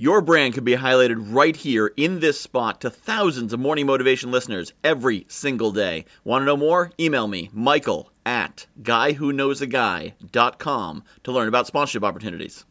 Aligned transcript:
Your 0.00 0.20
brand 0.22 0.54
could 0.54 0.64
be 0.64 0.76
highlighted 0.76 1.26
right 1.28 1.54
here 1.54 1.92
in 1.94 2.20
this 2.20 2.40
spot 2.40 2.80
to 2.80 2.88
thousands 2.88 3.52
of 3.52 3.60
morning 3.60 3.84
motivation 3.84 4.30
listeners 4.30 4.72
every 4.82 5.26
single 5.28 5.72
day. 5.72 6.06
Want 6.24 6.40
to 6.40 6.46
know 6.46 6.56
more? 6.56 6.90
Email 6.98 7.28
me, 7.28 7.50
Michael 7.52 8.10
at 8.24 8.66
guywhoknowsaguy.com 8.80 11.04
to 11.22 11.32
learn 11.32 11.48
about 11.48 11.66
sponsorship 11.66 12.02
opportunities. 12.02 12.64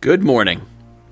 Good 0.00 0.22
morning. 0.22 0.62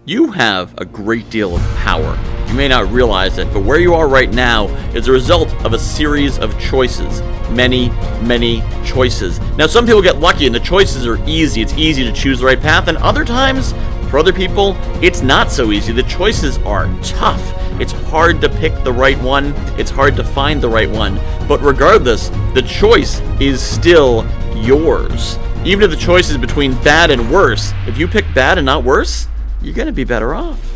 You 0.04 0.30
have 0.30 0.72
a 0.79 0.84
great 0.84 1.29
deal 1.29 1.57
of 1.57 1.62
power. 1.79 2.16
You 2.51 2.57
may 2.57 2.67
not 2.67 2.91
realize 2.91 3.39
it, 3.39 3.46
but 3.53 3.62
where 3.62 3.79
you 3.79 3.95
are 3.95 4.09
right 4.09 4.29
now 4.29 4.66
is 4.93 5.07
a 5.07 5.12
result 5.12 5.55
of 5.64 5.73
a 5.73 5.79
series 5.79 6.37
of 6.41 6.59
choices. 6.59 7.21
Many, 7.48 7.91
many 8.23 8.61
choices. 8.84 9.39
Now, 9.57 9.69
some 9.69 9.87
people 9.87 10.03
get 10.03 10.19
lucky 10.19 10.46
and 10.46 10.55
the 10.55 10.59
choices 10.59 11.07
are 11.07 11.25
easy. 11.29 11.62
It's 11.62 11.75
easy 11.75 12.02
to 12.02 12.12
choose 12.12 12.41
the 12.41 12.47
right 12.47 12.61
path, 12.61 12.89
and 12.89 12.98
other 12.98 13.25
times, 13.25 13.73
for 14.11 14.19
other 14.19 14.33
people, 14.33 14.75
it's 15.01 15.23
not 15.23 15.52
so 15.52 15.71
easy. 15.71 15.93
The 15.93 16.02
choices 16.02 16.59
are 16.59 16.93
tough. 17.05 17.41
It's 17.80 17.93
hard 17.93 18.41
to 18.41 18.48
pick 18.48 18.74
the 18.82 18.93
right 18.93 19.19
one, 19.21 19.55
it's 19.79 19.91
hard 19.91 20.16
to 20.16 20.24
find 20.24 20.60
the 20.60 20.69
right 20.69 20.91
one. 20.91 21.21
But 21.46 21.62
regardless, 21.62 22.30
the 22.52 22.65
choice 22.66 23.21
is 23.41 23.62
still 23.62 24.27
yours. 24.57 25.38
Even 25.65 25.85
if 25.85 25.91
the 25.91 25.96
choice 25.96 26.30
is 26.30 26.37
between 26.37 26.74
bad 26.82 27.12
and 27.12 27.30
worse, 27.30 27.73
if 27.87 27.96
you 27.96 28.09
pick 28.09 28.24
bad 28.35 28.59
and 28.59 28.66
not 28.66 28.82
worse, 28.82 29.29
you're 29.62 29.73
going 29.73 29.87
to 29.87 29.93
be 29.93 30.02
better 30.02 30.35
off. 30.35 30.70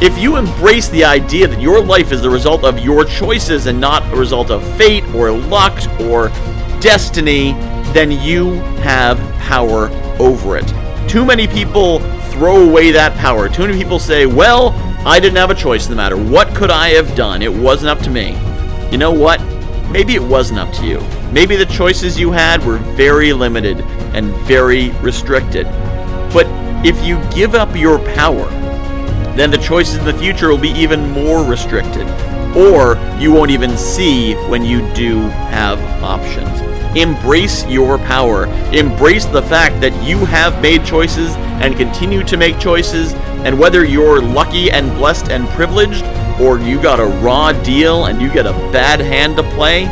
If 0.00 0.18
you 0.18 0.36
embrace 0.36 0.88
the 0.88 1.04
idea 1.04 1.46
that 1.46 1.60
your 1.60 1.80
life 1.80 2.10
is 2.10 2.20
the 2.20 2.28
result 2.28 2.64
of 2.64 2.78
your 2.80 3.04
choices 3.04 3.66
and 3.66 3.80
not 3.80 4.02
a 4.12 4.16
result 4.16 4.50
of 4.50 4.62
fate 4.76 5.04
or 5.14 5.30
luck 5.30 5.78
or 6.00 6.28
destiny, 6.80 7.52
then 7.92 8.10
you 8.10 8.54
have 8.82 9.18
power 9.40 9.88
over 10.18 10.56
it. 10.56 10.66
Too 11.08 11.24
many 11.24 11.46
people 11.46 12.00
throw 12.32 12.68
away 12.68 12.90
that 12.90 13.16
power. 13.18 13.48
Too 13.48 13.62
many 13.62 13.78
people 13.78 14.00
say, 14.00 14.26
well, 14.26 14.70
I 15.06 15.20
didn't 15.20 15.36
have 15.36 15.50
a 15.50 15.54
choice 15.54 15.88
no 15.88 15.94
matter 15.94 16.16
what 16.16 16.54
could 16.56 16.70
I 16.70 16.88
have 16.88 17.14
done. 17.14 17.40
It 17.40 17.52
wasn't 17.52 17.90
up 17.90 18.00
to 18.00 18.10
me. 18.10 18.32
You 18.90 18.98
know 18.98 19.12
what? 19.12 19.40
Maybe 19.90 20.16
it 20.16 20.22
wasn't 20.22 20.58
up 20.58 20.72
to 20.74 20.86
you. 20.86 21.00
Maybe 21.32 21.54
the 21.56 21.66
choices 21.66 22.18
you 22.18 22.32
had 22.32 22.64
were 22.64 22.78
very 22.78 23.32
limited 23.32 23.80
and 24.12 24.34
very 24.46 24.90
restricted. 25.02 25.66
But 26.32 26.46
if 26.84 27.00
you 27.04 27.22
give 27.32 27.54
up 27.54 27.76
your 27.76 28.00
power, 28.14 28.50
then 29.36 29.50
the 29.50 29.58
choices 29.58 29.96
in 29.96 30.04
the 30.04 30.14
future 30.14 30.48
will 30.48 30.58
be 30.58 30.70
even 30.70 31.10
more 31.10 31.44
restricted, 31.44 32.06
or 32.56 32.96
you 33.18 33.32
won't 33.32 33.50
even 33.50 33.76
see 33.76 34.34
when 34.48 34.64
you 34.64 34.80
do 34.94 35.20
have 35.50 35.80
options. 36.02 36.60
Embrace 36.96 37.66
your 37.66 37.98
power. 37.98 38.46
Embrace 38.72 39.24
the 39.24 39.42
fact 39.42 39.80
that 39.80 39.92
you 40.04 40.24
have 40.26 40.62
made 40.62 40.84
choices 40.84 41.34
and 41.60 41.76
continue 41.76 42.22
to 42.22 42.36
make 42.36 42.58
choices, 42.60 43.14
and 43.44 43.58
whether 43.58 43.84
you're 43.84 44.22
lucky 44.22 44.70
and 44.70 44.88
blessed 44.96 45.30
and 45.30 45.48
privileged, 45.48 46.04
or 46.40 46.60
you 46.60 46.80
got 46.80 47.00
a 47.00 47.06
raw 47.20 47.52
deal 47.64 48.06
and 48.06 48.22
you 48.22 48.32
get 48.32 48.46
a 48.46 48.52
bad 48.70 49.00
hand 49.00 49.36
to 49.36 49.42
play, 49.54 49.86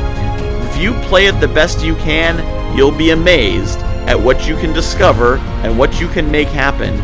if 0.68 0.80
you 0.80 0.92
play 1.08 1.26
it 1.26 1.40
the 1.40 1.48
best 1.48 1.84
you 1.84 1.96
can, 1.96 2.38
you'll 2.76 2.96
be 2.96 3.10
amazed 3.10 3.80
at 4.06 4.18
what 4.18 4.46
you 4.46 4.56
can 4.56 4.72
discover 4.72 5.38
and 5.64 5.76
what 5.76 6.00
you 6.00 6.08
can 6.08 6.30
make 6.30 6.48
happen 6.48 6.96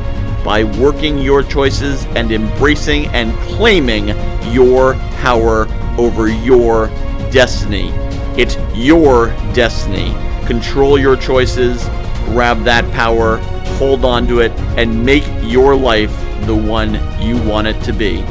by 0.45 0.65
working 0.65 1.19
your 1.19 1.43
choices 1.43 2.05
and 2.17 2.31
embracing 2.33 3.07
and 3.09 3.33
claiming 3.41 4.09
your 4.53 4.95
power 5.21 5.67
over 5.99 6.29
your 6.29 6.87
destiny. 7.31 7.91
It's 8.37 8.57
your 8.75 9.29
destiny. 9.53 10.15
Control 10.47 10.99
your 10.99 11.17
choices, 11.17 11.85
grab 12.27 12.63
that 12.65 12.91
power, 12.93 13.39
hold 13.79 14.05
on 14.05 14.27
to 14.29 14.41
it, 14.41 14.53
and 14.79 15.05
make 15.05 15.25
your 15.43 15.75
life 15.75 16.17
the 16.47 16.55
one 16.55 16.95
you 17.21 17.37
want 17.43 17.67
it 17.67 17.83
to 17.85 17.93
be. 17.93 18.23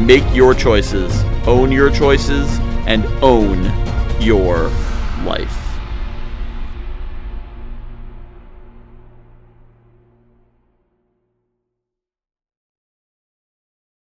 Make 0.00 0.24
your 0.34 0.54
choices, 0.54 1.22
own 1.46 1.70
your 1.70 1.90
choices, 1.90 2.58
and 2.86 3.04
own 3.22 3.64
your 4.20 4.68
life. 5.24 5.65